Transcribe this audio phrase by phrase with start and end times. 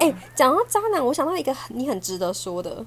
[0.00, 2.84] 哎、讲到渣男，我想到一个很你很值得说的，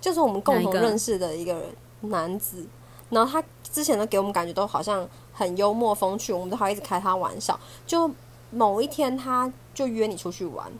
[0.00, 1.56] 就是我们共同认识的一个
[2.00, 2.66] 男子，
[3.08, 7.58] 然后他之前都给我们感觉都好像很幽默风趣，我们都还一直开他玩笑。
[7.86, 8.10] 就
[8.50, 10.70] 某一天，他就约你出去玩，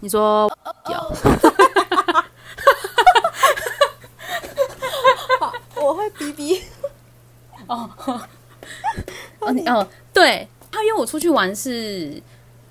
[0.00, 0.50] 你说
[0.90, 1.12] 有
[5.82, 6.62] 我会逼逼。
[7.66, 7.90] 哦
[9.52, 12.22] 你哦，对他约我出去玩是，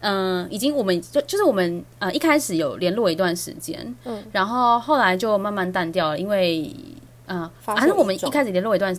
[0.04, 6.70] 嗯、已经我们就就是我们呃一开始有联络一段时间，嗯，然后后来就慢慢淡掉了，因为
[7.26, 8.94] 呃，反正我们一开始联络一段，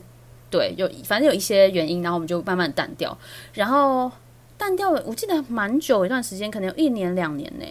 [0.50, 3.16] 对，有反正有一些原因，然后我们就慢慢淡掉，
[3.52, 4.10] 然后
[4.56, 7.66] 淡掉了，我记得蛮久一段时间，可能有一年两年呢。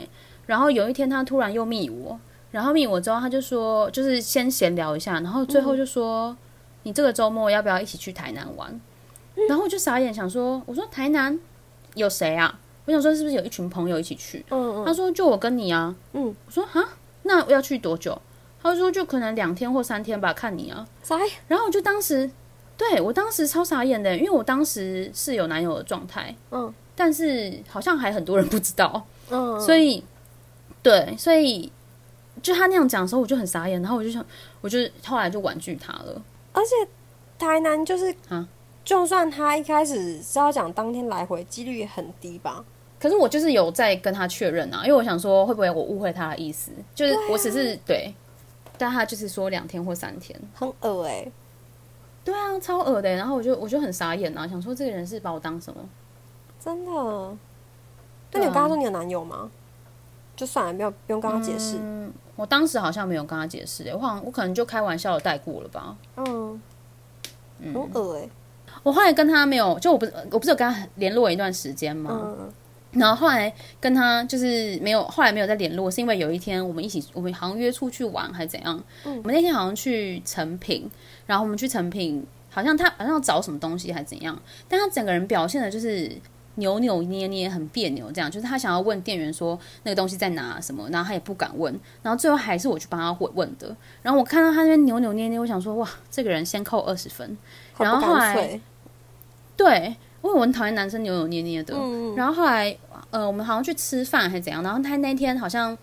[0.46, 2.20] 然后有一天他突然又密我，
[2.52, 6.36] 然后密我之后他就说，就是先闲聊一下，然后最后就说，
[6.84, 8.80] 你这个周末要不要一起去台南玩？
[9.50, 11.40] 然后我就傻眼，想说，我说台南
[11.96, 12.60] 有谁啊？
[12.86, 14.46] 我想说是不是有一群朋友一起去？
[14.50, 15.96] 嗯嗯他说就我跟你啊。
[16.14, 16.84] 嗯，我说哈，
[17.24, 18.20] 那要去多久？
[18.62, 20.88] 他说就可能两天或三天吧，看你啊。
[21.04, 21.18] 啥？
[21.48, 22.30] 然后我就当时，
[22.78, 30.04] 对我当时超傻眼的，因为我当时是有男友的状态，嗯但是好像还很多人不知道，嗯，所以
[30.82, 31.72] 对，所以
[32.42, 34.24] 就他那样讲的时候，我就很傻眼，然后我就想，
[34.62, 36.22] 我就后来就婉拒他了。
[36.52, 36.88] 而且
[37.40, 38.48] 台南就是啊，
[38.86, 42.64] 就算他一开始是要讲当天来回，几率也很低吧？
[43.04, 48.16] 可是我就是有在跟他确认啊，因为我想说会不会我误会他的意思，就是我只是对，
[48.78, 50.40] 但他就是说两天或三天。
[50.54, 51.30] 很恶哎、
[52.24, 53.14] 对啊，超恶的。
[53.14, 55.82] 然后我就我就很傻眼啊，想说这个人是把我当什么？
[56.58, 56.92] 真的。
[58.32, 59.52] 那你有跟他说你有男友吗？
[60.34, 61.76] 就算了，不要不用跟他解释。
[61.82, 65.98] 嗯，我当时好像没有跟他解释、欸，我好像我可能就开玩笑的带过了吧。
[66.16, 66.62] 嗯，
[67.62, 68.30] 很恶哎、
[68.82, 72.34] 我后来跟他没有，就我不是我不是有跟他联络一段时间吗？
[72.40, 72.54] 嗯
[72.94, 78.82] 然后后来跟他就是没有，后来没有再联络，是因为有一天我们一起，我们好像约出去玩还是怎样。
[79.06, 80.90] 嗯我们那天好像去成品，
[81.26, 86.12] 然后我们去成品，好像他好像要找什么东西还是怎样，但他整个人表现的就是
[86.56, 93.76] 扭扭捏捏，很别扭，这样就是他想要问店员说那个东西在哪什么，然后他也不敢问，然后最后还是我去帮他问问的。
[94.02, 97.38] 然后我看到他那边扭扭捏捏，我想说哇，这个人先扣二十分。
[97.78, 98.60] 然后后来。
[99.56, 99.96] 对，
[100.32, 101.74] 我很讨厌男生扭扭捏捏的。
[101.76, 102.76] 嗯然后后来，
[103.10, 105.76] 呃，我们好像去吃饭还是怎样，然后他那天好像，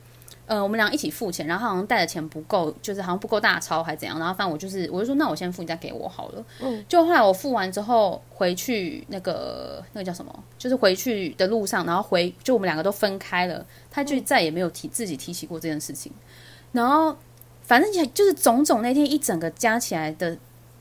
[0.47, 6.45] 呃，我们俩一起付钱，然后好像带的钱不够，就是好像不够大钞还是怎样，然后反正我就是，我就说那我先付，你再给我好了。
[6.61, 16.13] 嗯，就后来我付完之后回去那个那个叫什么，就是回去的路上，然后回就我们两个都分开了，他就再也没有提自己提起过这件事情，
[16.73, 17.17] 然后
[17.63, 20.39] 反正就是种种那天一整个加起来的。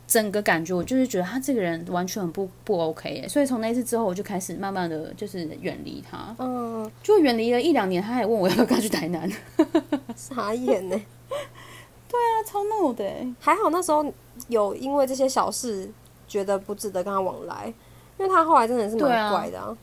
[0.10, 8.02] 整个感觉，我就是觉得他这个人完全很不不 OK 耶，所以从那次之后，我就开始慢慢的就是远离他，嗯，就远离了一两年。
[8.02, 9.32] 他还问我要不要跟他去台南，
[10.18, 11.00] 傻眼呢、
[12.10, 13.32] 对啊超闹的耶。
[13.40, 14.04] 还好那时候
[14.48, 15.88] 有因为这些小事
[16.28, 17.72] 觉得不值得跟他往来，
[18.18, 19.78] 因为他后来真的是蛮怪的啊。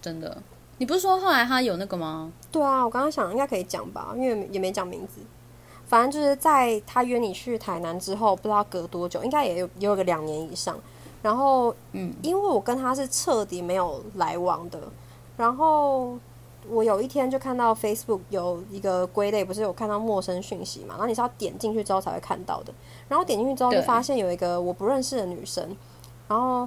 [0.00, 0.42] 真的。
[0.78, 2.32] 你不是说后来他有那个吗？
[2.50, 5.20] 对啊，我刚刚想应该可以讲吧，因为也没讲名字。
[5.92, 10.74] 反正就是在他约你去台南之后，不知道隔多久，应该也有也有个两年以上。
[11.20, 14.80] 然后，嗯，因为我跟他是彻底没有来往的，
[15.36, 16.16] 然后
[16.70, 20.94] 我有一天就看到 Facebook 有一个归类，不是有看到陌生讯息嘛？
[20.94, 22.72] 然后你是要点进去之后才会看到的。
[23.06, 25.76] 然后点进去之后就发现有一个我不认识的女生，
[26.26, 26.66] 然后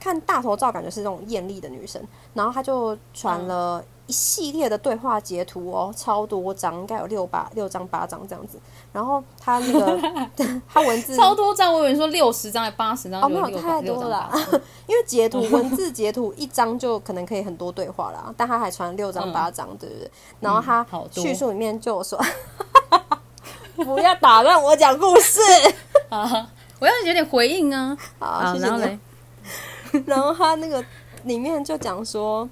[0.00, 2.02] 看大头照感觉是那种艳丽的女生，
[2.34, 8.58] 然后她就传了一系列的对话截图哦，超多张，应该有六八六张八张这样子。
[8.92, 9.98] 然后他那个
[10.68, 14.30] 他文字超多张，我以为说六十张还八十张，哦，没有太多了，
[14.86, 20.10] 因为截图文字截图一张就可能可以很多对话啦，但他还传六张嗯八张，对不对？
[20.40, 22.20] 然后他叙述里面就有说，
[23.76, 25.40] 不要打断我讲故事。
[26.10, 26.48] 啊，
[26.78, 27.96] 我要有点回应啊。
[28.18, 28.98] 好，谢谢你然后嘞。，
[30.06, 30.84] 然后他那个
[31.24, 32.48] 里面就讲说，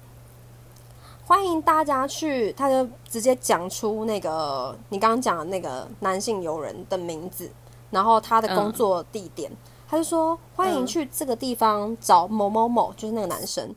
[1.25, 7.49] 欢迎大家去，他就直接讲出那个你刚刚讲的那个男性友人的名字，
[7.91, 9.51] 然后他的工作地点，
[9.87, 13.73] 他就说欢迎去这个地方找某某某，就是那个男生。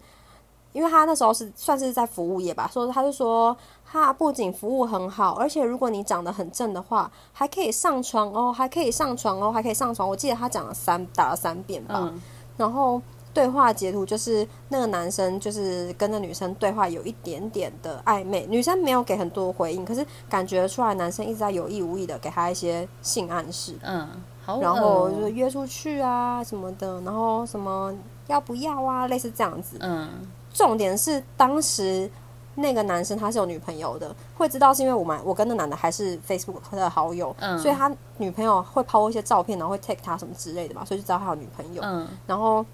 [0.73, 3.57] 因为他那时候是算是在服务业吧，所以他就说
[3.91, 10.07] 他不仅服务很好，而且如果你长得很正的话，还可以上床哦，还可以上床哦，还可以上床。
[10.07, 12.21] 我记得他讲了三打了三遍吧，嗯，
[12.59, 13.01] 然后
[13.37, 24.09] 对话截图就是那个男生就是跟那女生对话有一点点的暧昧，女生没有给很多回应，可是感觉出来男生一直在有意无意的给她一些性暗示，嗯，
[24.43, 24.59] 好。
[24.59, 27.95] 然后就是约出去啊什么的，然后什么
[28.27, 29.77] 要不要啊，类似这样子。
[29.81, 30.09] 嗯，
[30.55, 32.11] 重点是当时
[32.55, 41.83] 那个男生他是有女朋友的，会知道是因为我们我跟那男的还是 Facebook 的好友，嗯所以他女朋友会抛一些照片，然后会 take 他什么之类的嘛，所以就知道他有女朋友。
[41.85, 42.65] 嗯然后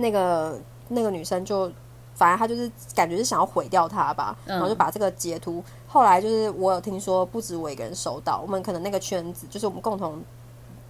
[0.00, 1.70] 那个那个女生就，
[2.14, 5.62] 反正她就是感觉是想要毁掉他吧，嗯然后就把这个截图。
[5.86, 10.20] 后来就是我有听说，不止我一个人收到，我们可能那个圈子，就是我们共同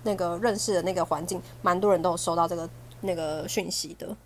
[0.03, 2.69] 那个认识的那个环境，蛮多人都有收到这个
[3.01, 4.17] 那个讯息的。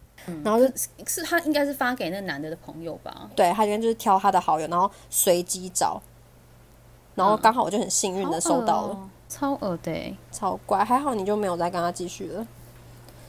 [0.43, 0.67] 然后就
[1.07, 3.29] 是他应该是发给那男的的朋友吧？
[3.37, 6.01] 对他今天就是挑他的好友，然后随机找，
[7.15, 12.47] 然后刚好我就很幸运的收到了，超恶的欸，超怪，还好你就没有再跟他继续了。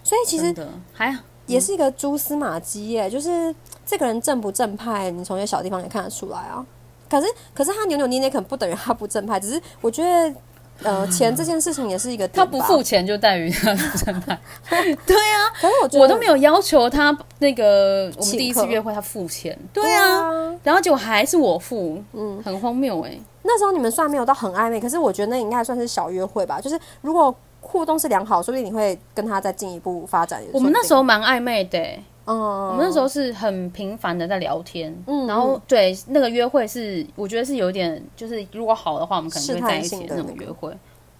[0.06, 0.56] 所以其实
[0.94, 3.53] 还好也是一个蛛丝马迹耶，就是
[3.86, 6.65] 这个人正不正派，你从一些小地方也看得出来啊。
[7.09, 10.36] 可是，可是他扭扭捏捏，可能不等于他不正派，只是我觉得，
[10.81, 14.38] 呃，钱这件事情也是一个他不付，钱就等于他不正派。
[15.06, 19.57] 对啊，可是我我都没有要求他那个我们第一次约会他付钱。
[19.71, 20.56] 对对啊，啊。
[20.63, 23.18] 然后结果还是我付，嗯，很荒谬哎。
[23.44, 26.59] 那时候你们虽然没有到很暧昧，可是我觉得那应该算是小约会吧。
[26.59, 27.33] 就是如果
[27.67, 30.41] 互动是良好，说不定你会跟他再进一步发展。
[30.53, 32.38] 我们那时候，蛮暧昧的欸，嗯，
[32.69, 40.71] 我们那时候是很频繁的在聊天，嗯然后对那个约会是，我觉得是有点，就是如果好的话，我们可能会在一起的那种约会。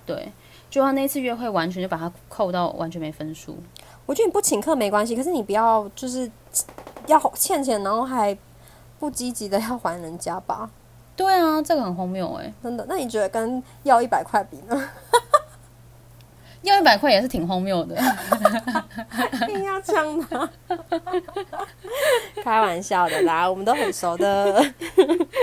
[0.06, 0.32] 对，
[0.70, 3.58] 就他那次约会完全就把他扣到完全没分数。
[4.06, 6.30] 我觉得你不请客没关系，可是你不要就是
[7.08, 8.38] 要欠钱，然后还
[9.00, 10.70] 不积极的要还人家吧。
[11.16, 14.90] 对啊，这个很荒谬哎，真的，那你觉得跟要一百块比呢？
[16.66, 17.96] 要一百块也是挺荒谬的。
[19.50, 20.50] 硬要呛他，
[22.44, 24.66] 开玩笑的啦，我们都很熟的。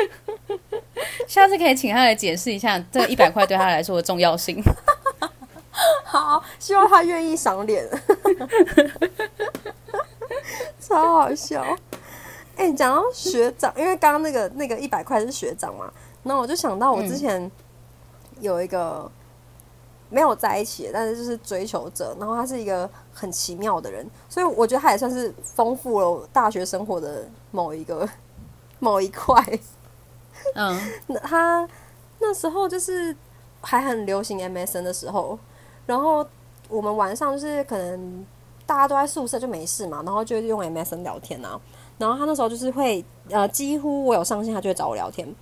[1.26, 4.62] 下次可以请他来解释一下这一百块对他来说的重要性。
[6.04, 7.88] 好，希望他愿意赏脸，
[10.78, 11.64] 超好笑。
[12.56, 15.90] 哎、你讲到学长，因为刚刚那个那个一百块是学长嘛，
[16.24, 17.50] 那我就想到我之前
[18.40, 19.10] 有一个
[20.12, 28.06] 没有在一起，但是就是追求者，然后他是一个很奇妙的人，所以我觉得他也算是丰富了我大学生活的某一个
[28.78, 29.42] 某一块。
[30.54, 30.78] 嗯，
[31.08, 31.66] 那他
[32.18, 33.16] 那时候就是
[33.62, 35.38] 还很流行 MSN 的时候，
[35.86, 36.26] 然后
[36.68, 38.26] 我们晚上就是可能
[38.66, 41.58] 大家都在宿舍就没事嘛，然后就用 MSN 聊天啊。
[41.98, 45.32] 然后他那时候就是会呃，几乎我有上线，他就会找我聊天。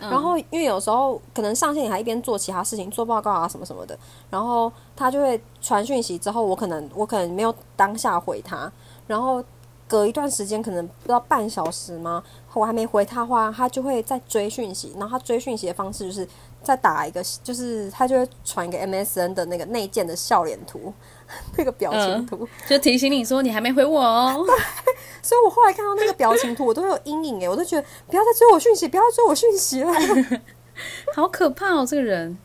[0.00, 3.98] 然后因为有时候可能上线你还一边做其他事情，做报告啊什么什么的，
[4.30, 8.70] 然后他就会传讯息之后，我可能我可能没有当下回他，
[9.06, 9.42] 然后
[9.86, 12.22] 隔一段时间可能不到半小时吗？
[12.54, 16.28] 我还没回他话，他就会再追讯息，然后他追讯息的方式就是
[16.62, 20.92] 再打一个，就是他就会传一个 MSN 的那个内建的笑脸图，
[21.56, 24.46] 那个表情图，就提醒你说你还没回我哦。
[25.22, 29.92] 所以我后来看到那个表情图，我都有阴影诶，我都觉得不要再追我讯息，不要再追我讯息了。
[31.14, 32.38] 好可怕哦，这个人。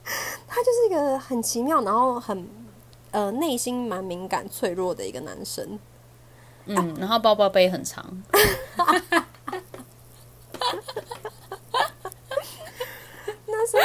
[0.47, 2.47] 他就是一个很奇妙，然后很
[3.11, 5.79] 呃内心蛮敏感、脆弱的一个男生。
[6.65, 8.03] 嗯，然后包包背很长。
[13.47, 13.83] 那时候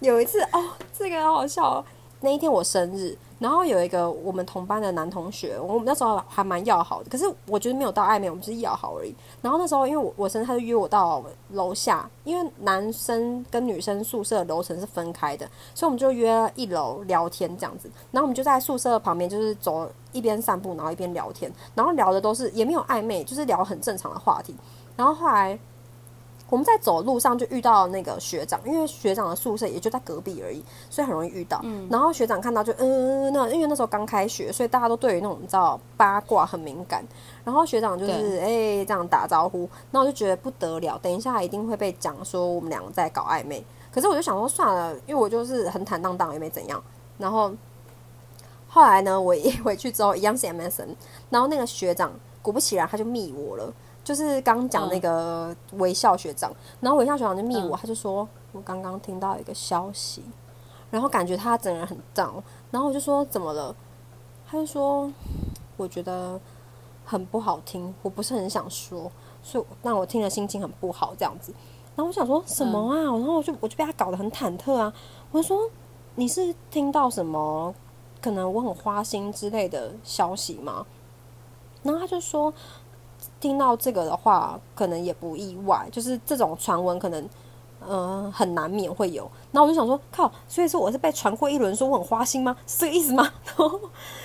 [0.00, 1.84] 有一次哦，这个好好笑、哦。
[2.20, 9.14] 那一天我生日，然后有一个我们同班的男同学，我们那时候还蛮要好的，可是我觉得没有到暧昧，我们只是要好而已。
[9.42, 17.90] 然后那时候因为我我生日，他就约我到楼下，因为男生跟女生宿舍楼层是分开的，所以我们就约一楼聊天这样子。
[18.10, 24.54] 然后我们就在宿舍旁边，就是走一边散步，然后一边聊天，然后聊的都是也没有暧昧，就是聊很正常的话题。
[24.96, 25.58] 然后后来
[26.50, 31.60] 我们在走路上就遇到那个学长，因为学长的宿舍也就在隔壁而已，所以很容易遇到。
[31.90, 37.04] 然后学长看到就嗯，那因为那时候刚开学，所以大家都对于那种你知道八卦很敏感。
[37.44, 43.64] 然后学长就是哎、这样打招呼，那我就觉得不得了，等一下一定会被讲说我们两个在搞暧昧。
[43.90, 46.80] 可是我就想说算了，因为我就是很坦荡荡，也没怎样。
[47.18, 47.52] 然后
[48.68, 50.88] 后来呢，我一 回去之后一样是 MSN，
[51.30, 53.72] 然后那个学长果不其然他就密我了。
[54.04, 60.22] 就是刚讲那个微笑学长，然后微笑学长就密我，他就说我刚刚听到一个消息，
[60.90, 62.34] 然后感觉他整个人很 down，
[62.70, 63.74] 然后我就说怎么了？
[64.46, 65.10] 他就说
[65.78, 66.38] 我觉得
[67.06, 69.10] 很不好听，我不是很想说，
[69.42, 71.54] 所以让我听了心情很不好这样子。
[71.96, 73.00] 然后我想说什么啊？
[73.04, 74.92] 然后我就我就被他搞得很忐忑啊。
[75.30, 75.58] 我就说
[76.16, 77.74] 你是听到什么
[78.20, 80.84] 可能我很花心之类的消息吗？
[81.82, 82.52] 然后他就说。
[83.44, 87.28] 听到这个的话，可能也不意外，就是这种传闻可能，
[87.86, 89.30] 呃，很难免会有。
[89.52, 92.56] 然后我就想说，靠，所以说我是被传过一轮，说我很花心吗？
[92.66, 93.30] 是这个意思吗？
[93.44, 93.78] 然后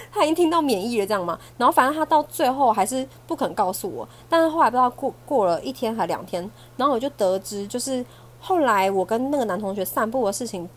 [0.10, 1.38] 他已经听到免疫了，这样吗？
[1.58, 4.08] 然后反正他到最后还是不肯告诉我。
[4.30, 8.06] 但是后来不知道过过了一天还两天，然后我就得知，就是
[8.40, 10.70] 后来我跟那个男同学散步的事情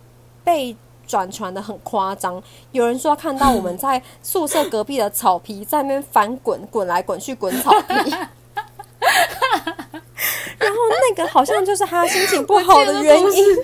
[0.43, 0.77] 被
[1.13, 2.43] 转传的很夸张。
[2.71, 7.95] 有人说看到我们在宿舍隔壁的草皮在那边翻滚，滚来滚去，滚草皮。
[10.59, 13.57] 然后那个好像就是他心情不好的原因，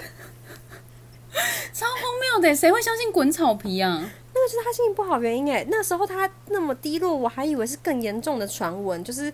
[1.73, 3.99] 超荒谬的，谁会相信滚草皮啊？
[4.35, 5.67] 那个是他心情不好原因哎。
[5.71, 9.33] 那时候他那么低落，我还以为是更严重的传闻，就是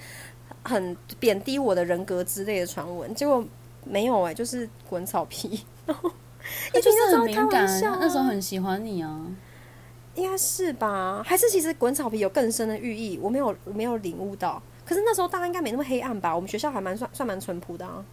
[0.63, 3.45] 很贬低我的人格之类的传闻，结果
[3.83, 5.65] 没有哎，就是滚草皮。
[5.85, 6.11] 然后
[6.75, 7.67] 一就是很敏感，
[8.01, 9.21] 那时候很喜欢你啊，
[10.15, 11.23] 应该是吧？
[11.25, 13.19] 还是其实滚草皮有更深的寓意？
[13.23, 14.63] 我没有，我没有领悟到。
[14.85, 16.35] 可是那时候大家应该没那么黑暗吧？
[16.35, 18.05] 我们学校还蛮算算蛮淳朴的啊。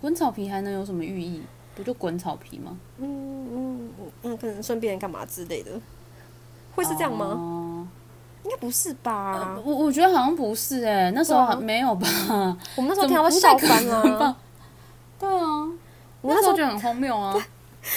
[0.00, 1.42] 滚草皮还能有什么寓意？
[1.76, 2.76] 不就滚草皮吗？
[2.98, 3.90] 嗯嗯
[4.22, 5.70] 嗯，可能顺便干嘛之类的，
[6.74, 7.86] 会是这样吗？
[8.42, 9.56] 应该不是吧？
[9.64, 12.08] 我我觉得好像不是哎，那时候没有吧？
[12.74, 14.36] 我们那时候 听到笑翻了。
[15.18, 15.68] 对啊，
[16.20, 17.34] 我那时候觉得很荒谬啊。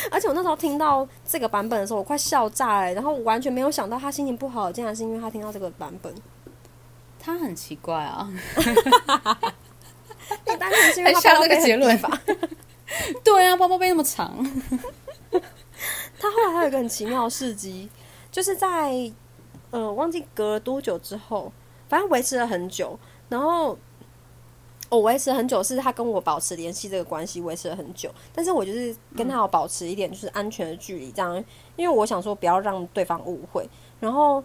[0.10, 2.94] 而且我那时候听到这个版本的时候，我快笑炸了。
[2.94, 6.14] 然后我完全没有想到他心情不好，竟然是因为他听到这个版本。
[7.20, 8.30] 他很奇怪啊，
[10.48, 12.22] 你单纯是因为他下这个结论吧？
[13.24, 14.34] 对啊，包包背那么长。
[16.20, 17.90] 他后来还有一个很奇妙的事迹，
[18.32, 19.12] 就是在
[19.72, 21.52] 呃忘记隔了多久之后，
[21.90, 22.98] 反正维持了很久。
[23.28, 23.78] 然后
[24.94, 28.10] 我维持很久，是他跟我保持联系这个关系维持了很久。
[28.34, 31.36] 但是我就是跟他要保持一点就是安全的距离，这样，
[31.76, 33.70] 因为我想说不要让对方误会。
[34.00, 34.44] 然后。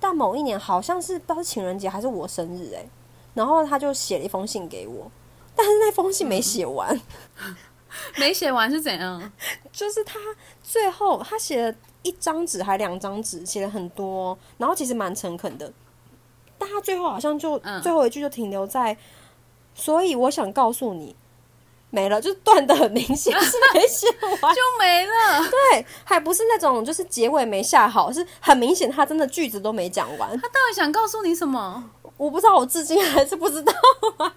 [0.00, 2.88] 但某一年好像是不知道是情人节还是我生日哎，
[3.34, 5.10] 然后他就写了一封信给我，
[5.56, 6.96] 但是那封信没写完，
[8.16, 9.32] 没写完是怎样？
[9.72, 10.20] 就是他
[10.62, 15.72] 最后他写了一张纸还两张纸，写了很多，然后其实蛮诚恳的，
[16.56, 18.96] 但他最后好像就最后一句就停留在，
[19.78, 21.16] 所以我想告诉你。
[21.90, 24.06] 没了，就断的很明显，是没写
[24.42, 25.48] 完就没了。
[25.48, 30.28] 对，还不是那种就是结尾没下好，是很明显他真的句子都没讲完。
[30.38, 31.82] 他到底想告诉你什么？
[32.18, 33.72] 我不知道，我至今还是不知道
[34.18, 34.34] 啊。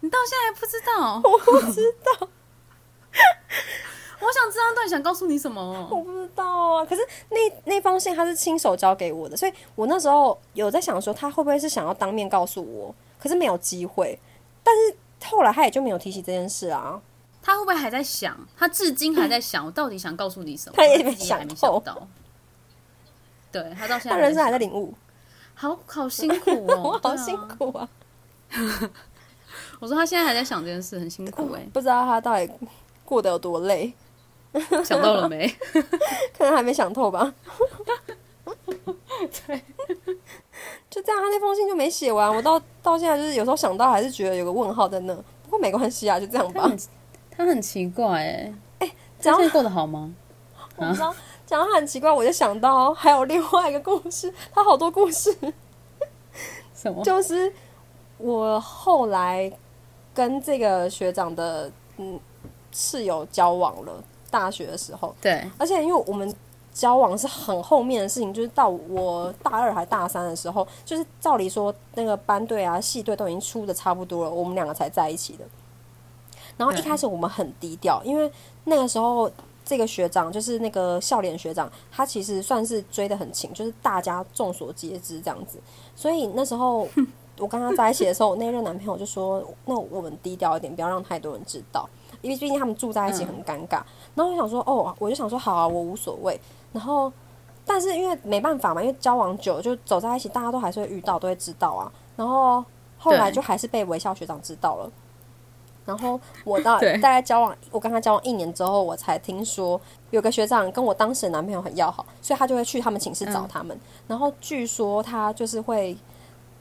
[0.00, 1.22] 你到现在还不知道？
[1.24, 2.28] 我不知道。
[4.20, 5.88] 我想知道到底想告诉你什么？
[5.90, 6.84] 我不知道啊。
[6.84, 7.00] 可是
[7.30, 12.94] 那那封信他是亲手交给我的，所以我那时候有在想说，他会不会是想要当面告诉我？
[13.18, 14.20] 可是没有机会。
[14.68, 14.98] 但是。
[15.24, 16.98] 后来他也就没有提起这件事啊。
[17.42, 18.38] 他会不会还在想？
[18.56, 20.74] 他至今还在想，我到底想告诉你什么？
[20.76, 21.82] 他也没想到。
[23.50, 24.94] 对他到现在，他人生还在领悟。
[25.54, 27.88] 好好辛苦哦， 好辛苦啊！
[29.80, 31.66] 我说他现在还在想这件事，很辛苦哎。
[31.74, 32.48] 不知道他到底
[33.04, 33.92] 过得有多累。
[34.84, 35.48] 想到了没？
[36.38, 37.34] 可能还没想透吧。
[39.46, 39.64] 对。
[40.90, 42.34] 就这样，他那封信就没写完。
[42.34, 45.14] 我到到现在就是有时候想到，还是觉得有个问号在那。
[45.14, 46.70] 不过没关系啊，就这样吧。
[47.30, 50.12] 他很奇怪哎，哎，现在过得好吗？
[50.76, 51.14] 我不知道。
[51.46, 54.32] 讲他很奇怪，我就想到还有另外一个故事。
[54.52, 55.34] 他好多故事。
[56.74, 57.02] 什么？
[57.02, 57.52] 就是
[58.18, 59.50] 我后来
[60.12, 62.20] 跟这个学长的嗯
[62.72, 65.14] 室友交往了，大学的时候。
[65.20, 65.42] 对。
[65.56, 66.34] 而且因为我们。
[66.78, 75.44] 交往是很后面的事情，就是到我大二还大三的时候，就是照理说那个班队啊、系队都已经出的差不多了，我们两个才在一起的。
[76.56, 78.30] 然后一开始我们很低调，因为
[78.62, 79.28] 那个时候
[79.64, 85.58] 这个学长就是那个笑脸学长，他其实算是追的很勤，就是大家众所皆知这样子。
[85.96, 86.86] 所以那时候
[87.38, 91.88] 我跟他在一起的时候，那任男朋友就说：“那我们低调一点，不要让太多人知道，
[92.22, 93.82] 因为毕竟他们住在一起很尴尬。”
[94.14, 96.40] 然后我想说：“哦，我就想说好啊，我无所谓。”
[96.78, 97.12] 然后，
[97.66, 101.90] 但是因为没办法嘛，因为交往久就走在一起，大家都还是会遇到，都会知道啊。
[102.14, 102.64] 然后
[102.96, 104.88] 后来就还是被微笑学长知道了。
[105.84, 109.80] 然后我到大概交往，我跟他交往一年之后，我才听说
[110.10, 113.76] 有个学长跟我当时的男朋友很要好，所以他就会去他们寝室找他们。
[114.06, 115.96] 然后据说他就是会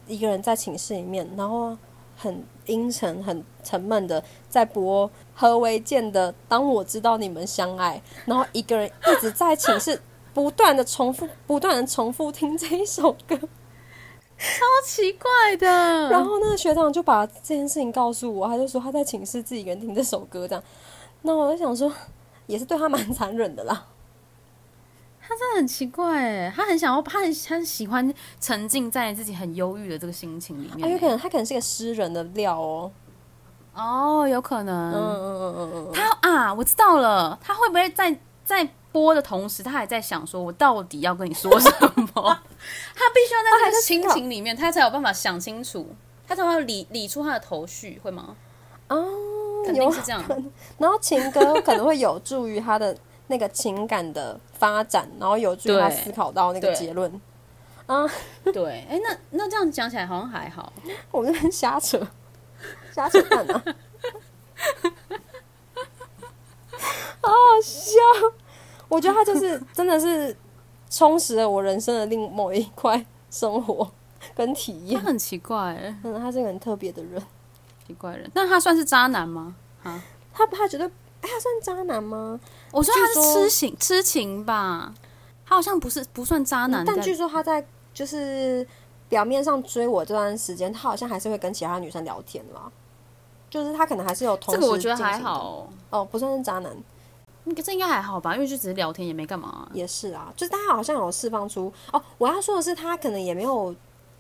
[0.08, 1.78] 一个人在寝室里面，然后
[2.16, 5.08] 很阴沉、很沉闷的在播。
[5.40, 6.34] 何为见的？
[6.50, 10.02] 当我知道你们相爱，然后一个人一直在寝室
[10.34, 16.10] 不断的重复、不断的重复听这一首歌，超奇怪的。
[16.10, 20.64] 然后那个学长就把这件事情告诉我，他就说他在寝室自己一个人听这首歌，这样。
[21.22, 21.94] 那我就想说，
[22.48, 23.86] 也是对他蛮残忍的啦。
[25.22, 30.90] 他真的很奇怪，他很想要，他很他喜欢沉浸在自己很忧郁的这个心情里面。
[30.90, 32.92] 有可能他可能是个诗人的料哦。
[33.78, 34.94] 哦，有可嗯能。
[34.94, 42.12] 嗯嗯嗯嗯，他啊，我知道了，他会不会在在播的同时，他还在想说，我到底要跟你说什么？
[42.96, 45.88] 他必须要在他的心情里面，他才有办法想清楚，
[46.28, 48.36] 他才会理理出他的头绪，会吗？
[48.90, 49.06] 哦，
[49.66, 50.24] 肯定是这样。
[50.78, 52.96] 然后情歌可能会有助于他的
[53.28, 57.22] 那个情感的发展，然后有助于他思考到那个结论。
[57.86, 58.06] 啊，
[58.54, 60.72] 对，哎，那那这样讲起来好像还好。
[61.12, 61.98] 我们这边瞎扯，
[62.98, 63.64] 瞎扯淡啊！
[67.22, 68.00] 好好笑，
[68.88, 70.36] 我觉得他就是 真的是
[70.90, 73.88] 充实了我人生的另某一块生活
[74.34, 75.00] 跟体他验。
[75.02, 77.22] 很奇怪，哎，嗯，他是一个很特别的人。
[77.86, 78.28] 奇怪人。
[78.34, 79.56] 那他算是渣男吗？
[79.84, 82.40] 啊，他他觉得，哎，他算渣男吗？
[82.72, 84.92] 我说他是痴情痴情吧，
[85.46, 87.64] 他好像不是不算渣男，在但据说他在
[87.94, 88.66] 就是
[89.08, 92.72] 表面上追我这段时间，他好像还是会跟其他女生聊天啦。
[93.50, 96.76] 就是他可能还是有同时这个我觉得还好，哦，不算是渣男，
[97.64, 99.68] 这应该还好吧，因为就只是聊天，也没干嘛。
[99.74, 103.74] 也是啊，就是他好像有释放出哦，我要说的是，他可能也没有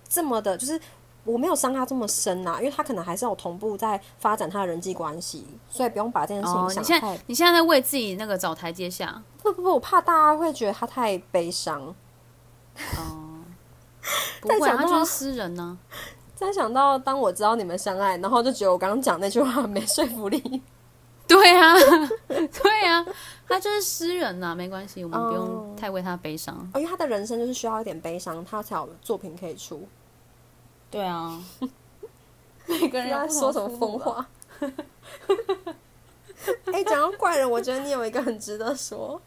[0.07, 0.79] 这么的，就是
[1.25, 11.93] 我没有伤他这么深呐、因为他可能还是有同步在发展他的人际关系，所以不用把这件事哦，情想你现太、在你现在在为自己那个找台阶下不不不，我怕大家会觉得他太悲伤。
[12.77, 13.43] 哦，
[14.39, 15.77] 不会啊，但想到他就是诗人呢、
[16.39, 20.61] 再想到当我知道你们相爱，然后就觉得我刚刚讲那句话没说服力。
[21.27, 21.73] 对啊，
[22.29, 23.03] 对啊，
[23.49, 26.55] 他就是诗人呐、没关系，我们不哦用太为他悲伤。
[26.73, 29.85] 哦，因为他的人生就是需要一点悲伤，他才有作品可以出。
[30.91, 31.41] 对啊，
[32.67, 34.25] 每个人要说什么疯话。
[36.71, 39.19] 哎、讲到怪人，我觉得你有一个很值得说。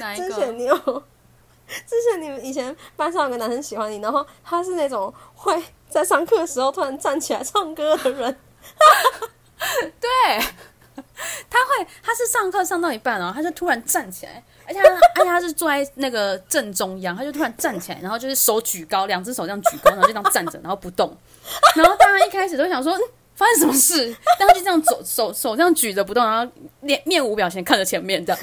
[0.00, 0.52] 哪一之前个？
[0.54, 1.02] 你有，
[1.86, 8.36] 之前你们以前班上有个男生喜欢你，然后他是那种会在上课的时候突然站起来唱歌的人。
[10.00, 10.08] 对，
[11.48, 21.16] 他会，他是上课上到一半哦，他就突然站起来，而且他，而且他是坐在那个正中央，他就突然站起来，然后就是手举高，两只手这样举高，然后就这样站着，然后不动。
[21.74, 23.00] 然后大家一开始都想说，嗯
[23.34, 24.16] 发生什么事？
[24.38, 28.42] 但他就这样走手手这样举着不动，然后面面无表情看着前面这样。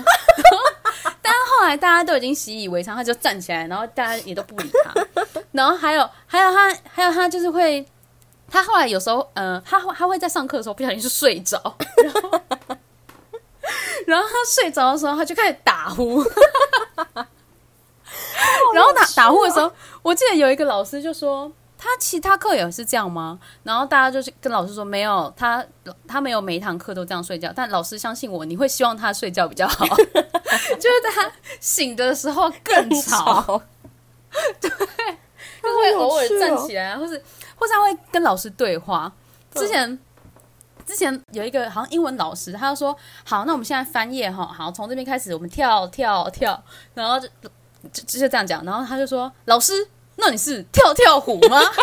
[1.63, 4.93] 后来大家都已经习以为常，他就站起来，然后大家也都不理他。
[5.53, 7.85] 然后还有还有他还有他就是会，
[8.49, 11.57] 他后来有时候呃，他会他会在上课的时候不小心就睡着，
[12.03, 12.41] 然后
[14.07, 16.21] 然后他睡着的时候他就开始打呼，
[18.75, 19.71] 然后打打呼的时候，
[20.01, 21.49] 我记得有一个老师就说。
[21.83, 23.37] 他其他课也是这样吗？
[23.63, 25.61] 然后大家就是跟老师说没有，他
[26.07, 27.51] 他没有每一堂课都这样睡觉。
[27.53, 33.61] 但老师相信我，你会希望他睡觉比较好， 就是他醒的时候更吵，
[34.61, 37.21] 对就会偶尔站起来啊，或是
[37.57, 39.11] 或是他会跟老师对话。
[39.53, 39.99] 之前
[40.85, 47.27] 之前有一个好像英文老师，他就说：“好，那我们现在翻页哈，好，从这边开始，我们跳跳跳，然后就
[47.91, 51.59] 就就这样讲。”然后他就说：“老师，那你是跳跳虎吗？”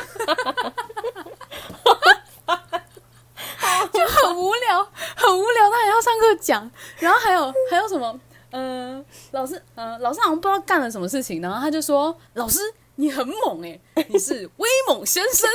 [3.93, 6.71] 就很无聊，很无聊，他也要上课讲。
[6.99, 8.21] 然后还有还有什么？
[8.51, 12.59] 呃，老师，呃，老师好像不知道干了什么事情，然后他就说：“老师，
[12.97, 15.49] 你很猛哎、你是威猛先生。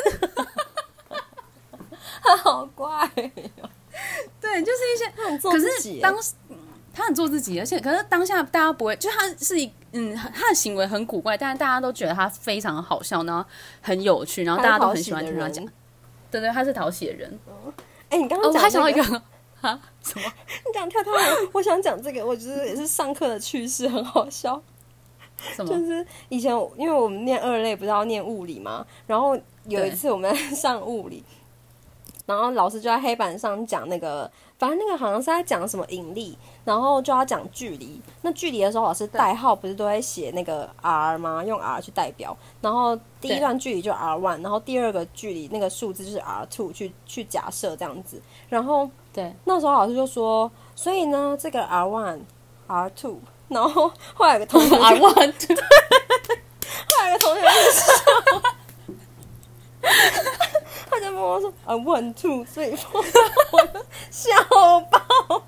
[2.23, 2.87] ”他好怪、
[3.61, 3.69] 哦，
[4.41, 5.07] 对，就是一些，
[5.41, 5.59] 可。
[5.59, 6.57] 是当时嗯
[6.93, 13.43] 他很做自己，而且可是当下大家不会，就他是一嗯，他的行为很古怪，但是大家都觉得他非常好笑，然后
[13.81, 15.65] 很有趣，然后大家都很喜欢听他讲。
[16.29, 17.39] 对对，他是讨喜的人。
[18.09, 19.21] 哎、你刚哦，刚讲、我还想到一个个，
[19.61, 20.25] 哈什么？
[20.67, 24.61] 你讲跳跳舞，我想讲这个，我觉得也是上课的趣事，很好笑。
[25.55, 25.69] 什么？
[25.69, 31.23] 就是以前因为我们念二类，不是要念物理嘛，然后有一次我们 上物理，
[32.25, 38.01] 然后老师就在黑板上讲那个，反正那个好像是在讲什么引力，然后就要讲距离。
[38.21, 41.43] 那距离的时候，老师代号不是都会写那个 r 吗？
[41.43, 42.35] 用 r 去代表。
[42.61, 48.21] 然后第一段距离就 r one，然后第二个距离那个数字就是 r two，去去假设这样子。
[48.47, 52.19] 然后对，那时候老师就说，所以呢，这个 r one、
[52.67, 53.17] r two，
[53.49, 57.83] 然后后来有个同学就 啊，我 很后来有个同学就笑，
[60.89, 63.03] 他就跟我说啊 one two three four，
[63.51, 63.79] 我就
[64.11, 64.31] 笑
[64.89, 65.43] 爆。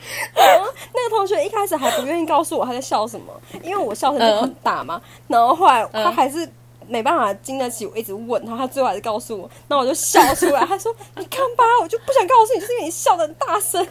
[0.34, 3.32] 然后那个同学一开始还不愿意告诉我他在笑什么，
[3.62, 5.00] 因为我笑声就很大嘛。
[5.28, 6.50] 然后后来他还是
[6.88, 10.64] 没办法经得起我一直问他，他最后还是告诉我，那我就笑出来。
[10.66, 13.86] 他说：“你看吧，我就不想告诉你，就是因为你笑的很大声。”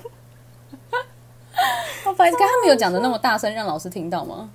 [2.06, 4.50] 我反正刚刚没有讲的那么大声，让老师听到吗？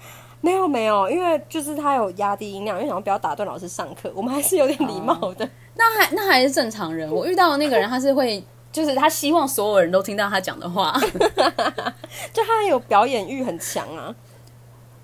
[0.44, 5.48] 没有没有，因为就是他有压低音量，因为想要不要打断老师上课，我们还是有点礼貌的。
[5.74, 7.10] 那还那还是正常人。
[7.10, 10.94] 我遇到的那个人，他是会就是他希望所有人都听到他讲的话。
[12.30, 14.14] 就他有表演欲很强啊。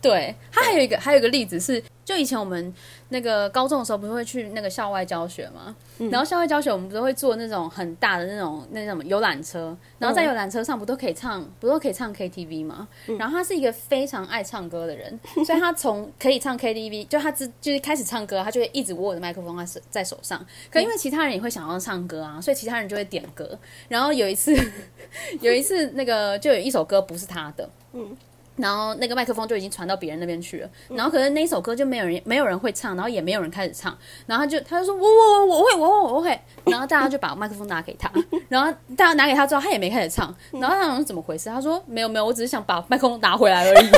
[0.03, 2.75] 对他还有一个还有一个例子是，就以前我们
[3.11, 5.73] 那个高中的时候，不是会去那个校外教学嘛？
[6.11, 12.88] 然后校外教学我们不是会坐那种很大的那种那种游览车，然后在游览车上不都可以唱，不都可以唱 KTV 吗？
[13.16, 20.44] 然后他是一个非常爱唱歌的人， 所以他从可以唱 KTV，就他只就是开始唱歌，他就会一直握着麦克风在手在手上。
[20.68, 23.57] 可因为其他人也会想要唱歌啊，所以其他人就会点歌。
[23.88, 24.53] 然后有一次，
[25.40, 28.16] 有一次那个就有一首歌不是他的，嗯。
[28.61, 33.96] 然后那个麦克风就已经传到别人那边去了，然后可是那一首歌就没有人没有人会唱，然后也没有人开始唱，
[34.27, 38.11] 然后他就他就说我我我我会我我我会， 然后大家就把麦克风拿给他，
[38.49, 41.49] 然后大家拿给他之后，他也没开始唱，然后他想怎么回事？
[41.49, 43.90] 他说没有没有，我只是想把麦克风拿回来而已。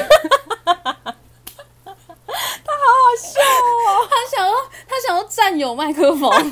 [0.65, 0.73] 他
[2.79, 4.53] 好好笑哦， 他想要
[4.89, 6.51] 他想要占有麦克风，他就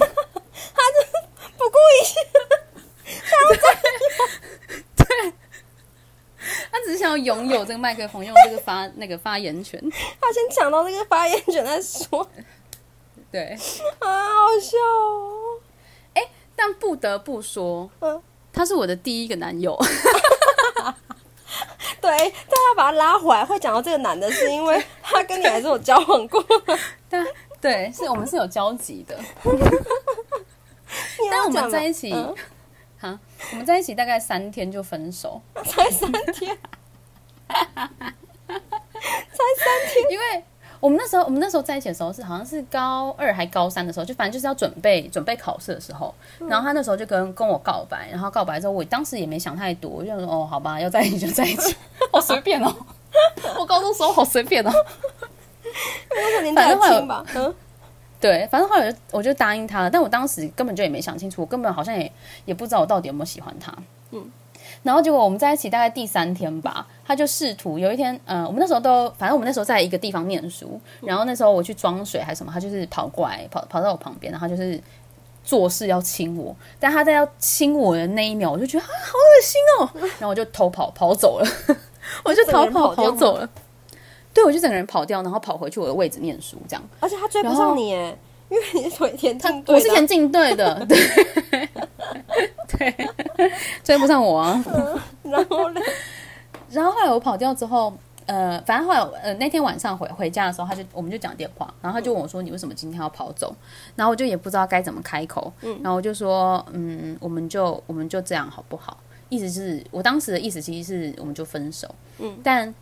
[1.57, 2.15] 不顾一切，
[3.25, 3.89] 想要占有，
[4.97, 5.07] 对。
[6.73, 9.81] 他只是想要拥有这个麦克风，用这个发那个发言权。
[10.21, 12.27] 他先抢到那个发言权再说。
[13.33, 13.57] 对，
[13.99, 15.59] 啊，好笑哦。
[16.15, 16.23] 哎，
[16.55, 19.77] 但不得不说，嗯，他是我的第一个男友。
[22.01, 26.43] 对，但要把他拉回来，会讲到这个男的，是因为他跟你还是有交往过。
[27.11, 27.25] 对，
[27.61, 29.19] 对，是我们是有交集的。
[31.31, 32.15] 但我们在一起。
[32.99, 33.19] 哈，
[33.53, 36.59] 我们在一起大概三天就分手，才三天，才
[38.49, 40.11] 三天。
[40.11, 40.45] 因为
[40.79, 46.15] 我们那时候，我们那时候在一起的时候是好像是高二还高三的时候，就反正就是要准备准备考试的时候。
[46.49, 51.77] 然后他那时候就跟跟我告白，然后告白之后，我当时也没想太多，我就说哦，好吧，要在一起就在一起，
[52.13, 52.75] 好随便哦。
[53.59, 54.71] 我高中时候好随便哦，
[56.55, 57.55] 反正会有吧，嗯。
[58.21, 62.13] 对，反正后来我就我就答应他了，但我当时根本就也没想清楚，我根本好像也
[62.45, 63.73] 也不知道我到底有没有喜欢他。
[64.11, 64.31] 嗯，
[64.83, 74.81] 然后结果我们在一起大概第三天吧，他就试图有一天，嗯，我们那时候都反正我们那时候在一个地方念书，然后那时候我去装水还是什么，他就是跑过来跑跑到我旁边，然后就是
[75.45, 81.47] 做事要亲我，但他在要亲我的那一秒，我就觉得啊好恶心哦，然后我就偷跑跑走了，
[82.25, 83.49] 我就逃跑跑走了。
[84.33, 86.83] 对，我就整个人跑掉，然后跑回去我的位置念书，这样。
[87.01, 88.17] 而且他追不上你，哎，
[88.51, 90.99] 因为你是田径队，我是田径队的， 对，
[93.37, 93.53] 对，
[93.85, 94.65] 追不上我啊。
[95.23, 95.81] 然后呢？
[96.71, 97.93] 然后后来我跑掉之后，
[98.27, 103.55] 呃，反正后来呃那天晚上回回家的时候，他就我们就讲电话，然后他就问我说：“你为什么今天要跑走？”
[103.95, 108.99] 然后我就也不知道该怎么开口，嗯，然后我就说：“嗯，我们就我们就这样好不好？”
[109.31, 112.75] 意思是我当时的意思其实是我们就分手，嗯，但。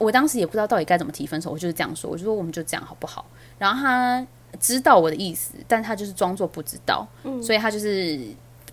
[0.00, 3.26] 我当时也不知道到底该怎么提分手，我就是这样说，我就说我们就这样好不好？
[3.58, 4.24] 然后他
[4.60, 7.06] 知道我的意思，但他就是装作不知道，
[7.42, 8.20] 所以他就是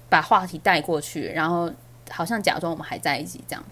[0.10, 1.72] 把话题带过去，然后
[2.10, 3.64] 好像假装我们还在一起这样。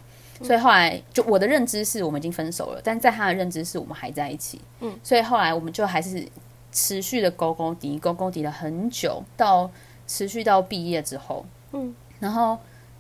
[0.41, 4.59] 所以后来就我的认知是我们已经分手了，但在他的认知是我们还在一起。
[4.79, 6.27] 嗯，所以后来我们就还是
[6.71, 9.69] 持续的勾勾滴勾勾滴了很久，到
[10.07, 11.45] 持续到毕业之后。
[11.71, 12.57] 嗯，然后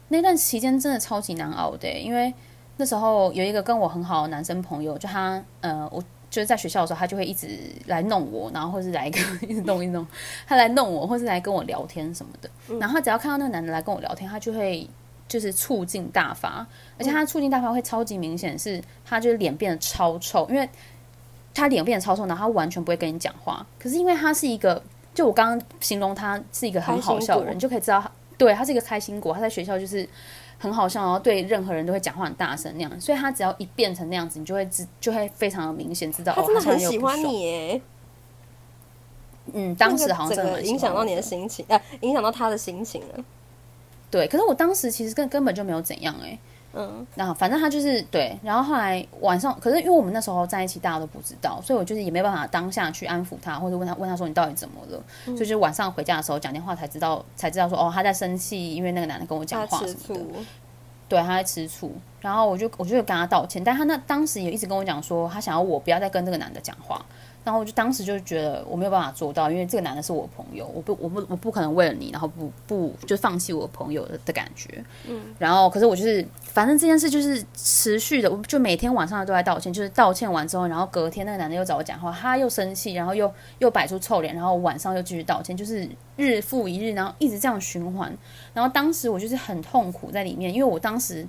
[0.07, 2.33] 那段期间真的超级难熬的，因为。
[2.75, 6.03] 那时候有一个跟我很好的男生朋友，就他，呃，我
[6.33, 7.47] 就是在学校的时候，他就会一直
[7.85, 9.05] 来弄我，然后或是来
[9.47, 10.03] 一直弄一弄，
[10.47, 12.49] 他来弄我，或是来跟我聊天什么的。
[12.79, 14.89] 然后他只要看到那个男的来跟我聊天，他就会
[15.27, 16.65] 就是醋劲大发，
[16.97, 20.67] 而且他醋劲大发会超级明显，是他就是脸变得超臭，因为
[21.53, 23.63] 他脸变得超臭，然后他完全不会跟你讲话。
[23.77, 24.81] 可是因为他是一个，
[25.13, 30.09] 就我刚刚形容他是一个很好笑的人，就可以知道，对他是一个开心果，他在学校就是。
[30.63, 36.31] 很好笑，然后对任何人都会讲话很大声那样，所以他只要一变成那样子，你就会知就会非常的明显知道。
[36.31, 37.81] 他真的很喜欢你耶。
[39.51, 43.25] 嗯，当时好像真的影响到你的心情，呃，影响到他的心情了。
[44.09, 46.39] 对，可是我当时其实根根本就没有怎样哎。
[46.73, 55.03] 嗯，然后反正他就是对，然后后来晚上，可是因为我们那时候在一起，大家都不知道，所以我就是也没办法当下去安抚他，或者问他问他说你到底怎么了？
[55.25, 60.39] 所以就晚上回家的时候讲电话才知道，才知道说哦他在生气，因为那个男的跟我讲话什么的。
[61.07, 67.05] 对，他在吃醋，然后我就我就跟他道歉，但他那当时也一直跟我讲说，他想要我不要再跟这个男的讲话。
[67.43, 74.83] 然后我就当时就觉得我没有办法做到，因为这个男的是我朋友，我不我不我不可能为了你，然后不不就放弃我朋友的的感觉。
[75.07, 75.21] 嗯。
[75.37, 83.29] 然后可是我就是，反正这件事就是持续的，我就每天晚上都在道歉，就是道歉完之后，然后隔天那个男的又找我讲话，他又生气，然后又
[83.59, 88.15] 又摆出臭脸，然后晚上又继续道歉，就是日复一日，然后一直这样循环。
[88.53, 91.27] 然后当时我就是很痛苦在里面，因为我当时。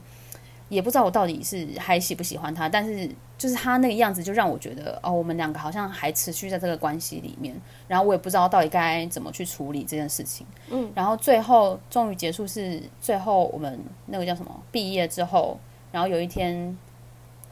[0.70, 3.08] 也不知道我到底是还喜不喜欢他，但是
[3.44, 7.54] 就是他那个样子就让我觉得哦，我们两个好像还持续在这个关系里面，
[7.86, 10.46] 然后我也不知道到底该怎么去处理这件事情。
[10.70, 15.60] 嗯，然后最后终于结束是最后我们那个叫什么毕业之后，
[15.92, 16.74] 然后有一天。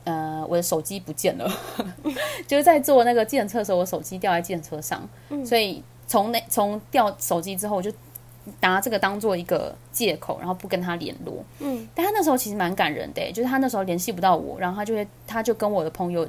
[0.05, 1.49] 呃，我的手机不见了，
[2.49, 5.09] 就是在坐那个计程车的时候，我手机掉在计程车上，
[5.47, 7.89] 所以从那从掉手机之后，我就
[8.61, 11.45] 拿这个当做一个借口，然后不跟他联络。
[11.61, 16.29] 嗯，但他那时候其实蛮感人的，就是他那时候联系不到我，然后他就会他就跟我的朋友，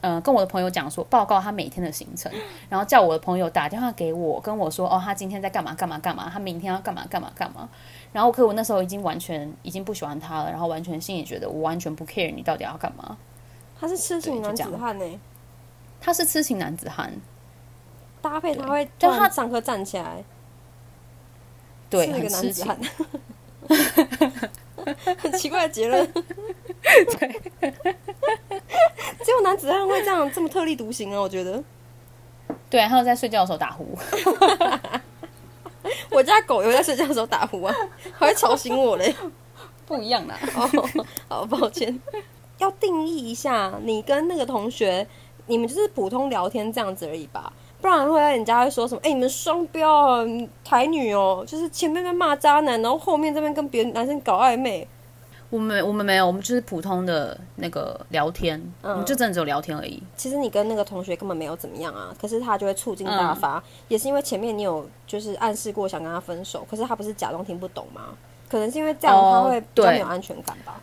[0.00, 2.30] 呃，跟我的朋友讲说，报告他每天的行程，
[2.68, 7.68] 然后叫我的朋友打电话给我，跟我说，哦，他今天在干嘛干嘛干嘛，他明天要干嘛干嘛干嘛。
[8.12, 13.16] 然后，可我那时候已经完全已经不喜欢他了，然后完全心里觉得我完全不 care 你到底要干嘛。
[13.80, 15.20] 他是痴情男子汉呢，
[16.00, 17.10] 他是痴情男子汉，
[18.20, 20.22] 搭配他会叫他上课站起来，
[21.92, 22.80] 对，是一个男子汉，
[25.18, 26.04] 很奇怪的结论。
[26.82, 27.40] 对，
[29.22, 31.20] 只有男子汉会这样这么特立独行啊！
[31.20, 31.62] 我觉得，
[32.70, 33.86] 对，还有在睡觉的时候打呼。
[36.10, 37.74] 我家狗有在睡觉的时候打呼啊，
[38.18, 39.14] 还会吵醒我嘞。
[39.84, 42.00] 不一样啦哦，好抱歉。
[42.56, 45.06] 要定义一下，你跟那个同学，
[45.46, 47.52] 你们就是普通聊天这样子而已吧？
[47.82, 49.00] 不然会人家会说什么？
[49.02, 50.24] 哎，你们双标啊，
[50.64, 54.86] 台女哦，就是前面在骂渣男，然后后面这边跟别的男生搞暧昧。
[55.50, 60.02] 我们我们没有，我们就是普通的那个聊天，我们就真的只有聊天而已。
[60.16, 68.16] 其实你跟那个同学根本没有怎么样啊，可是他就会醋劲大发，也是因为前面你有就是暗示过想跟他分手，可是他不是假装听不懂吗？
[68.48, 70.80] 可能是因为这样他会比较没有安全感吧。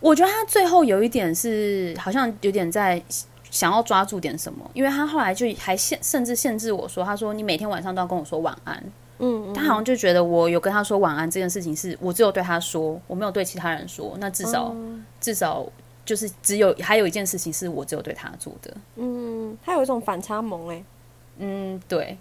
[0.00, 3.02] 我觉得他最后有一点是好像有点在
[3.50, 8.82] 想要抓住点什么，因为他后来就还限甚至限制我说，他说你每天晚上都要跟我说晚安。
[9.18, 14.14] 嗯，他好像就觉得我有跟他说晚安这件事情是我只有对他说，我没有对其他人说。
[14.18, 14.76] 那至少
[15.18, 15.64] 至少
[16.04, 18.76] 就是只有还有一件事情是我只有对他做的。
[18.96, 20.84] 嗯，他有一种反差萌哎。
[21.38, 22.18] 嗯，对，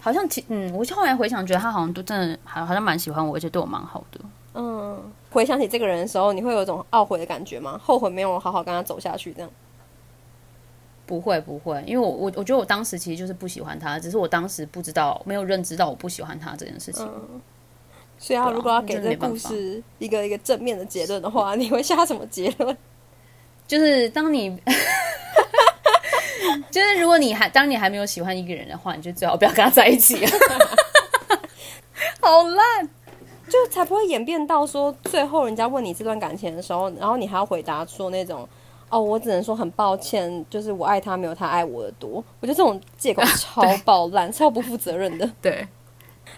[0.00, 4.20] 好像其嗯，我后来回想，觉得他好像都真的好好像蛮喜欢我，而且对我蛮好的。
[4.54, 4.98] 嗯，
[5.30, 7.78] 回想起这个人的时候，你会有一种懊悔的感觉吗？
[7.82, 9.50] 后悔没有好好跟他走下去这样？
[11.06, 17.08] 不会不会，因为我我我觉得我当时其实就是不喜欢他，只是我当时不知道，没有认知到我不喜欢他这件事情。
[18.18, 22.76] 所以，他如果要给这个故事一个一个正面的结论的话，你会下什么结论？
[23.68, 24.58] 就是当你，
[26.70, 30.26] 就是如果你还当你还没有喜欢一个人的话，你就最好不要跟他在一起。
[32.20, 32.88] 好烂，
[33.48, 38.48] 就才不会演变到说最后人家问你这段感情的时候，然后你还要回答说那种。
[38.88, 42.22] 哦，我只能说很抱歉，就是我爱他没有他爱我的多。
[42.40, 45.28] 我觉得这种借口超 爆烂，超不负责任的。
[45.42, 45.66] 对，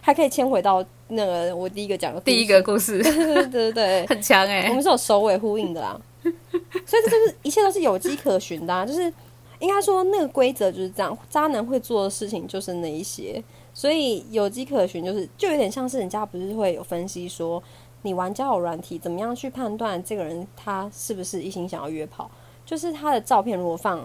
[0.01, 4.69] 还可以牵回到那个我第一个讲的第一个故事，对对对对， 很强哎。
[4.69, 8.73] 我们是有首尾呼应的啦，所以这就是一切都是有迹可循的。
[8.75, 9.13] 啊就是
[9.59, 13.43] 应该说那个规则就是这样，渣男会做的事情就是那一些，
[13.75, 17.63] 所以有迹可循，就是就有点像是人家不是会有分析说。
[18.03, 22.31] 你玩交友软体，怎么样去判断这个人他是不是一心想要约炮？
[22.69, 23.99] 就是他的照片如果放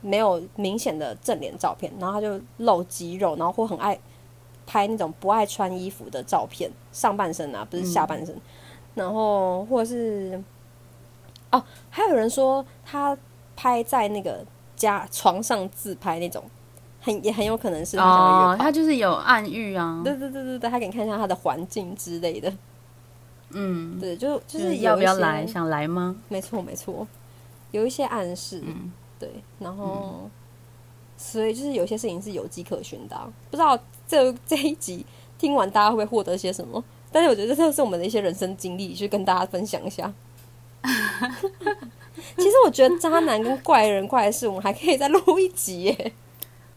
[0.00, 3.96] 没有明显的正脸照片，然后他就露肌肉，然后或很爱
[4.66, 8.34] 拍那种不爱穿衣服的照片，上半身啊，不是下半身，
[8.96, 10.42] 然后或者是
[11.52, 13.16] 哦，还有人说他
[13.54, 16.42] 拍在那个家床上自拍那种，
[17.00, 22.52] 很也很有可能是他想要约炮，他就是有暗喻啊，对对对对对，他给你看一下他的环境之类的。
[23.50, 25.46] 嗯，对，就就是要不要来？
[25.46, 26.16] 想来吗？
[26.28, 27.06] 没错，没错，
[27.72, 28.62] 有一些暗示。
[28.64, 30.30] 嗯，对，然后，
[31.16, 33.16] 所以就是有些事情是有迹可循的。
[33.50, 35.04] 不知道这 这一集
[35.36, 36.82] 听完大家会不会获得些什么？
[37.10, 40.12] 但是我觉得这是我们的一些人生经历，去跟大家分享一下。
[42.36, 46.12] 其实我觉得渣男跟怪人怪事，我们还可以再录一集耶。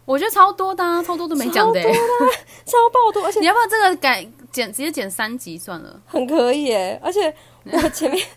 [0.03, 3.25] 我觉得超多的，超多都没讲的，超爆多！
[3.25, 5.99] 而且你要不要这个改剪，直接剪三集算了？
[6.05, 6.99] 很可以耶！
[7.03, 8.27] 而且我前面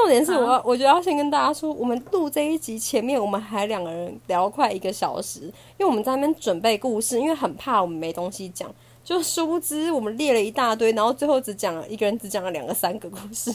[0.00, 5.40] 重点是，我要我觉得要先跟大家说，我们录这一集前面我们还两个人聊快一个小时，
[5.76, 13.52] 因为我们在那边准备故事，因为很怕我们没东西讲，就殊不知我们列了一大堆，然后最后只讲了一个人只讲了两个三个故事。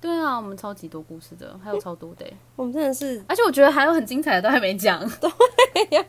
[0.00, 5.00] 对啊，我们超级多故事的，还有超多的，我们真的是，而且我觉得还有很精彩的都还没讲。
[5.20, 6.04] 对呀。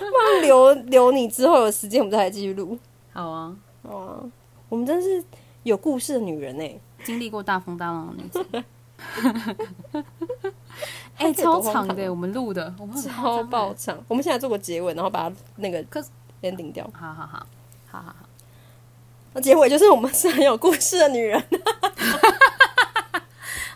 [0.00, 2.76] 那留留你之后有时间，我们再来继续录。
[3.12, 4.20] 好啊，好啊，
[4.68, 5.24] 我们真是
[5.62, 8.44] 有故事的女人哎，经历过大风大浪的女子。
[11.16, 14.02] 哎，超长的，我们录的，我们超爆长。
[14.08, 15.84] 我们现在做个结尾，然后把它那个
[16.40, 16.88] 先顶掉。
[16.92, 17.46] 好好好，
[17.90, 18.16] 好好好。
[19.32, 21.40] 那结尾就是我们是很有故事的女人。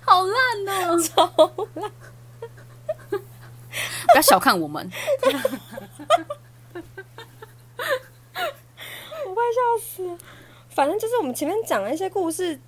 [0.05, 1.27] 好烂哦、超
[1.75, 1.91] 烂！
[3.11, 4.91] 不要小看我们，
[9.27, 10.17] 我快笑死了。
[10.71, 12.61] 反正就是我们前面讲了一些故事，这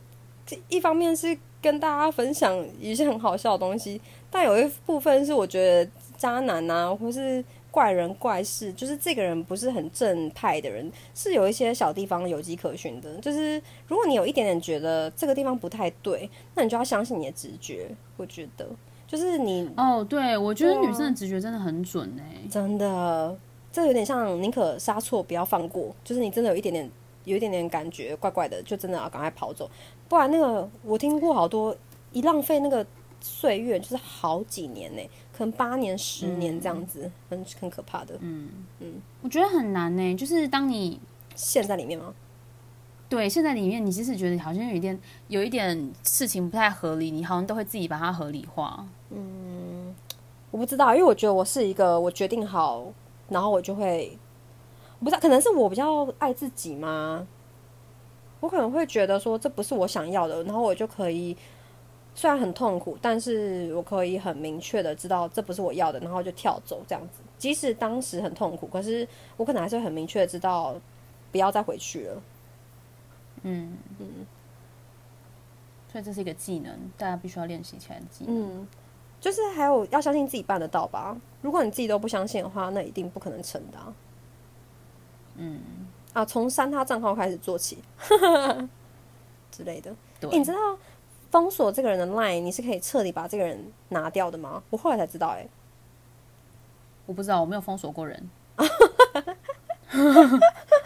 [0.68, 13.14] 一方面是跟大家分享一些很好笑的东西，但有一部分是我觉得渣男啊，或是怪人怪事，就是这个人不是很正派的人，是有一些小地方有迹可循的。
[13.18, 17.88] 就是如果你有一点点觉得这个地方不太对，那你就要相信你的直觉。
[18.16, 18.66] 我觉得，
[19.06, 23.36] 就是你哦，对，我觉得女生的直觉真的很准哎、真的，
[23.72, 26.90] 这有点像宁可杀错不要放过，就是你真的有一点点，
[27.24, 29.70] 有一点点感觉怪怪的，就真的要赶快跑走，
[30.10, 31.74] 不然那个我听过好多
[32.10, 32.84] 一浪费那个
[33.20, 35.00] 岁月就是好几年呢、
[35.32, 38.16] 可能八年、十年这样子，很很可怕的。
[38.18, 38.48] 嗯
[38.80, 40.98] 嗯我觉得很难呢、就是当你
[41.36, 42.12] 陷在里面吗？
[43.08, 48.84] 对现在里面，你即使觉得好像有一点有一点事情不太合理，你好像都会自己把它合理化。
[49.10, 49.94] 嗯
[50.50, 52.84] 我不知道，因为我觉得我是一个我决定好，
[53.28, 54.18] 然后我就会，
[54.98, 57.24] 我不知道，可能是我比较爱自己吗？
[58.40, 61.36] 我可能会觉得说这不是我想要的，然后我就可以，
[62.14, 67.22] 虽然很痛苦，但是我可以很明确的知道这不是我要的，然后就跳走这样子。
[67.38, 70.74] 即使当时很痛苦，可是我可能还是很明确的知道
[71.30, 72.22] 不要再回去了。
[73.42, 74.26] 嗯嗯
[75.90, 78.60] 所以这是一个技能，大家必须要练习起来的技能。
[78.60, 78.68] 嗯，
[79.20, 81.16] 就是还有要相信自己办得到吧。
[81.42, 83.92] 如果你自己都不相信的话，那一定不可能成的、啊。
[85.36, 85.60] 嗯，
[86.12, 87.78] 啊，从删他账号开始做起
[89.50, 89.94] 之类的。
[90.20, 90.58] 对，欸你知道
[91.30, 94.62] 封锁这个人的 line，你是可以彻底把这个人拿掉的吗？
[94.70, 95.48] 我后来才知道、欸，
[97.06, 98.30] 我不知道，我没有封锁过人。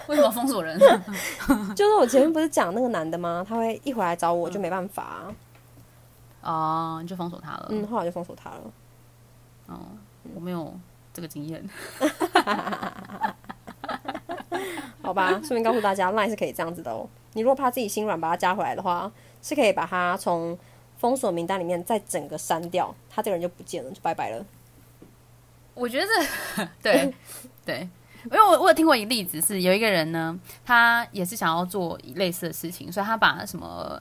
[0.06, 0.78] 为什么封锁人？
[1.74, 3.44] 就是我前面不是讲那个男的吗？
[3.46, 5.32] 他会一回来找我就没办法、
[6.42, 7.66] 啊，就封锁他了。
[7.70, 8.60] 嗯，后来就封锁他了。
[9.66, 9.80] 哦，
[10.34, 10.72] 我没有
[11.12, 11.66] 这个经验。
[15.04, 17.06] 好吧，顺便告诉大家，Line 是可以这样子的哦。
[17.34, 19.10] 你如果怕自己心软，把它加回来的话，
[19.42, 20.58] 是可以把它从
[20.98, 24.44] 封锁名单里面再整个删掉，他这个人就不见了，就拜拜了。
[25.74, 27.12] 我觉得 对
[27.66, 27.88] 对，
[28.24, 34.00] 因为我我有听过一个例子，是有一个人呢，他也是想要做类似的事情，所以他把什么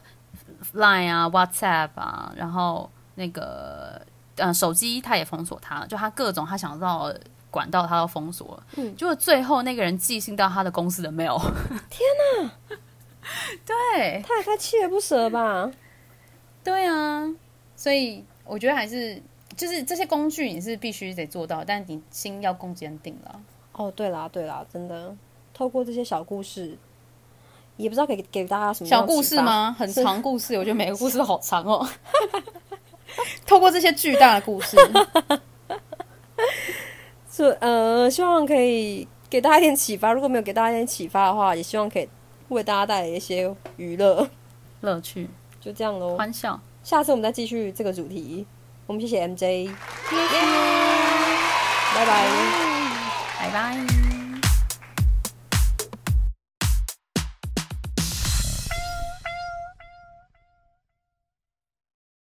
[0.76, 4.00] Line 啊、WhatsApp 啊，然后那个
[4.36, 7.12] 呃手机他也封锁他，就他各种他想到
[7.54, 8.64] 管道他都封锁了。
[8.78, 11.40] 嗯，结果最后那个人寄信到他的公司的 mail，
[11.92, 12.02] 天
[12.42, 12.52] 哪！
[13.64, 15.72] 对他也太锲而不舍了吧？
[16.64, 17.32] 对啊，
[17.76, 19.22] 所以我觉得还是
[19.56, 23.40] 就是这些工具你是必须得做到，但你心要更坚定了。
[23.74, 25.16] 哦，对啦，对啦，真的，
[25.54, 26.76] 透过这些小故事，
[27.78, 29.22] 也不知道给给大家什么小故？
[29.22, 29.76] 事吗？
[29.78, 31.88] 很长故事，我觉得每个故事都好长哦。
[33.46, 34.76] 透过这些巨大的故事，
[37.36, 40.14] 是呃，希望可以给大家一点启发。
[40.14, 42.08] 如果没有给大家一点启发的话，也希望可以
[42.50, 44.30] 为大家带来一些娱乐。
[44.82, 45.28] 乐趣、
[45.60, 48.46] 就这样喽，欢笑，下次我们再继续这个主题。
[48.86, 49.72] 我们谢谢 MJ，
[51.96, 52.28] 拜拜。
[53.40, 54.03] 拜拜。